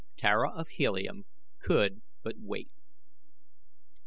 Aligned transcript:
Tara 0.17 0.49
of 0.49 0.67
Helium 0.69 1.25
could 1.59 2.01
but 2.23 2.33
wait. 2.39 2.71